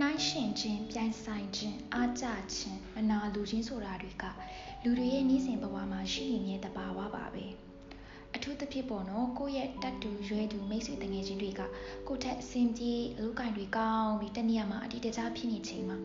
[0.00, 4.24] နှိုင်းယှဉ်ခြင်းပြိုင်ဆိုင်ခြင်းအားကျခြင်းမနာလိုခြင်းဆိုတာတွေက
[4.82, 7.44] လူတွေရဲ့နေ့စဉ်ဘဝမှာရှိနေတဲ့သဘာဝပါပဲ
[8.34, 11.60] အထူးသဖြင့်ပေါ့နော်ကိုယ့်ရဲ့တတ်တူရွယ်တူမိတ်ဆွေတငယ်ချင်းတွေက
[12.08, 15.96] ကိုယ့်ထက်အဆင်ပြေအလုပ်ကိုင်တွေကောင်းပြီးတနေရာမှာအတိတကျဖြစ်နေချိန်မှာ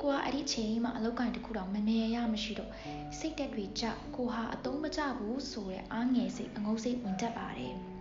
[0.00, 2.70] ကိုကအဲ့ဒီချိန်မှာအလုပ်ကိုင်တစ်ခုတော့မမြင်ရမရှိတော့
[3.18, 3.84] စိတ်တက်တွေကြ
[4.16, 7.91] ကိုဟာအတုံးမကျဘူးဆိုတဲ့အားငယ်စိတ်အငုံစိတ်ဝင်တတ်ပါတယ်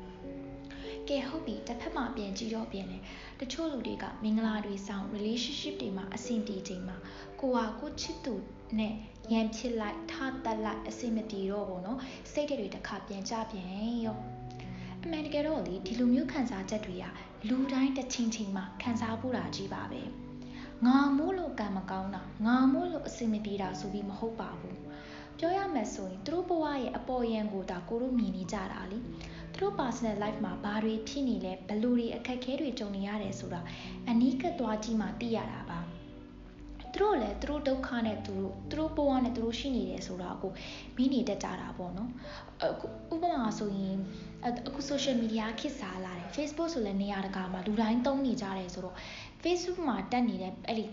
[1.12, 3.02] ကဲဟုတ်ပြီတစ်ဖက်မှာပြန်ကြည့်တော့ပြန်တယ်
[3.40, 6.98] တချို့လူတွေကမင်္ဂလာတွေဆောင် relationship တွေမှာအဆင်ပြေချိန်မှာ
[7.40, 8.34] ကိုဟာကိုချစ်သူ
[8.80, 8.94] နဲ့
[9.32, 10.14] ရန်ဖြစ်လိုက်ထ
[10.46, 12.00] တက်လိုက်အဆင်မပြေတော့ဘူးနော်
[12.32, 13.68] စိတ်တွေတစ်ခါပြန်ကြပြန်
[14.06, 14.18] ရော
[15.04, 17.06] အမှန်တကယ်တော့လေဒီလိုမျိုးခံစားချက်တွေက
[17.48, 20.02] လူတိုင်းတစ်ချိန်ချိန်မှာခံစားဖို့တာကြီးပါပဲ
[20.86, 24.78] ငါမို့လို့ကံမကောင်းတာငါမို့လို့အဆင်မပြေတာဆိုပြီးမဟုတ်ပါဘူး
[25.38, 29.00] ပြောရမယ်ဆိုရင်သူတို့ဘဝရဲ့အပေါ်ယံကိုဒါကိုတို့မြင်နေကြတာလေ
[29.61, 33.61] တို့ personal life မှာဘာတွေဖြစ်နေလဲဘယ်လိုတွေအခက်အခဲတွေကြုံနေရတယ်ဆိုတာ
[34.11, 35.81] အနီးကပ်သွားကြည့်မှသိရတာပါ
[36.97, 40.53] သူတို့လည်းသူတို့ဒုက္ခနဲ့သူတို့သူတို့ဘဝနဲ့သူတို့ရှိနေတယ်ဆိုတာကို
[40.97, 42.11] မိနေတတ်ကြတာပေါ့နော်
[42.63, 43.97] အခုဥပမာဆိုရင်
[44.47, 48.97] အခု social media ခေတ်စားလာတယ် Facebook ဆိုလည်းနေရာတကာမှာလူတိုင်းသုံးနေကြတယ်ဆိုတော့
[49.43, 50.85] Facebook မှာတက်နေတဲ့အဲ့ဒီ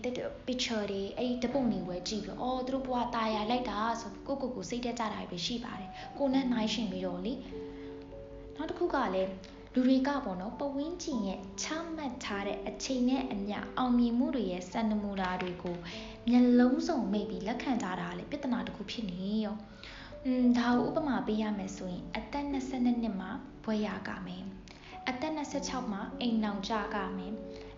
[0.46, 7.34] picture တွေအဲ့ဒီတပုံတွေဝယ်ကြည့်ပြီးအော်သူတို့ဘဝตายရလိုက်တာဆိုကိုကိုကိုစိတ်တက်ကြတာပဲရှိပါတယ်ကိုနဲ့နှိုင်းရှင်ပြီးတော့လေ
[8.61, 9.31] နောက်တစ်ခုကလည်း
[9.73, 11.65] လူတွေကပေါ့နော်ပဝင်းကျင်ရဲ့ချ
[11.95, 15.75] မှတ်ထားတဲ့အချိန်နဲ့အမျှအောင်မြင်မှုတွေရဲ့စံနမူနာတွေကို
[16.29, 19.55] မျက်လုံးစုံမိတ်ပြီးလက်ခံထားတာလေပြဿနာတစ်ခုဖြစ်နေရော
[20.25, 23.29] อืมဒါကိုဥပမာပေးရမယ်ဆိုရင်အသက်22နှစ်မှာ
[23.63, 24.43] ဘွဲရကမယ်
[25.09, 27.33] အသက်26မှာအိမ်နောင်ကြကမယ်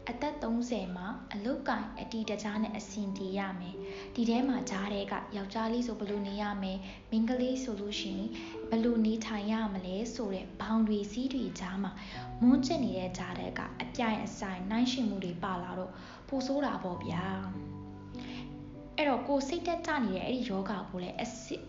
[0.10, 3.76] အသက်30မှာအလုတ်ကင်အတီတကြားနဲ့အဆင်ပြေရမယ်
[4.16, 6.78] ဒီထဲမှာဂျားတဲ့ကယောက်ျားလေးဆိုဘယ်လိုနေရမယ်
[7.12, 8.30] မိန်းကလေးဆိုလို့ရှိရင်
[8.70, 11.92] ဘယ်လိုနေထိုင်ရမလဲဆိုတဲ့ဘောင်တွေစီးတွေကြားမှာ
[12.42, 15.92] မွန်းကျက်နေတဲ့ဂျားတဲ့ကအပြိုင်အဆိုင်နှိုင်းရှင်မှုတွေပါလာတော့
[16.30, 17.26] ပိုဆိုးတာပေါ့ဗျာ
[18.96, 21.18] အဲ့တော့ကိုစိတ်တက်ကြနေတဲ့အဲ့ဒီယောဂကိုလည်း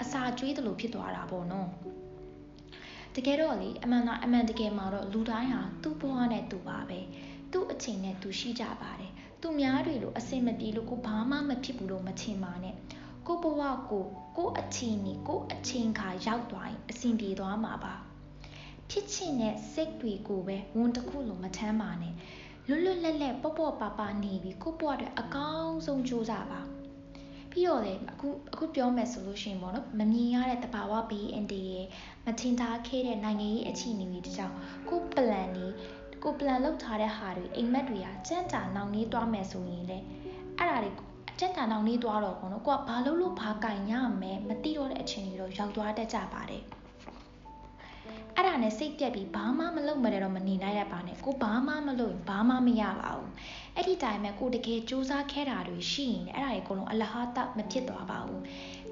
[0.03, 1.71] အစာကျွေးတယ်လို့ဖြစ်သွားတာပေါ့နော်
[3.17, 7.01] တကယ်တော့လေအမှန်တော့အမှန်တကယ်မှာတော့လူတိုင်းဟာသူ့ဘဝနဲ့သူပါပဲ
[7.53, 12.75] သူ့အချိန်နဲ့သူရှိကြပါတယ်သူများတွေလိုအစင်မပြေလို့ကိုဘာမှမဖြစ်ဘူးလို့မထင်ပါနဲ့
[13.27, 14.05] ကိုဘဝကို
[14.37, 17.95] ကိုအချိန်နေကိုအချိန်ခါရောက်သွားရင်အဆင်ပြေသွားမှာပါ
[18.91, 22.15] ဖြစ်ချင်တဲ့စိတ်တွေကိုပဲဝန်တစ်ခုလိုမထမ်းပါနဲ့
[22.69, 26.61] လွတ်လွတ်လပ်လပ်ပေါ့ပေါ့ပါပါနေပြီးကိုဘဝတွေအကောင်းဆုံးကြိုးစားပါ
[27.53, 31.87] ပြီးတော့လေအခုအခုပြောမယ်ဆိုလို့ရှိရင်ပေါ့နော်မမြင်ရတဲ့တဘာဝဘေးအန်ဒီရဲ့
[32.27, 34.55] မထင်ထားခဲ့တဲ့နိုင်ငံရေးအခြေအနေတွေတကြောင်
[34.89, 35.67] ကိုပလန်နေ
[36.23, 39.99] ကိုပလန်လုပ်ထားတဲ့ဟာတွေအိမ်မက်တွေကကြမ်းကြာနောင်နေသွားမယ်ဆိုရင်လေ
[40.59, 40.91] အဲ့ဒါတွေ
[41.39, 43.93] ကြမ်းကြာနောင်နေသွားတော့ပေါ့နော်ကိုကဘာလို့လို့ဘာကင်ရ
[44.23, 46.63] မယ်မသိတော့တဲ့အချိန်တွေတော့ရောက်သွားတတ်ကြပါတယ်
[48.37, 53.31] အဲ့ဒါနဲ့စိတ်ပြက်ပြီးဘာမှမလုပ်မလဲတော့မနေနိုင်ရပါနဲ့ကိုဘာမှမလုပ်ရင်ဘာမှမရပါဘူး
[53.77, 58.43] အဲ့ဒီတိုင်းမှာကိုတကယ်စူးစမ်းခဲ့တာတွေရှိရင်အဲ့ဒါတွေအကုန်လုံးအလဟတမဖြစ်သွားပါဘူး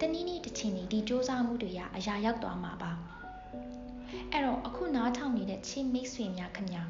[0.00, 2.92] တနည်းနည်းတစ်ချိန်ဒီစူးစမ်းမှုတွေကအရာရောက်သွားမှာပါ
[4.32, 6.82] အဲ့တော့အခုနားထောင်နေတဲ့ချင်းမိတ်ဆွေများခင်ဗျာ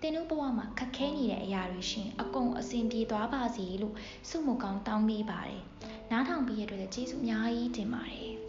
[0.00, 3.94] သင်တို့ဘဝမှာခက်ခဲနေတဲ့အရာတွေရှင်အကုန်အဆင်ပြေသွားပါစေလို့
[4.28, 5.62] ဆုမကောင်းတောင်းပေးပါတယ်
[6.10, 8.47] နားထောင်ပြီးရတဲ့အတွက်ကျေးဇူးအများကြီးတင်ပါတယ်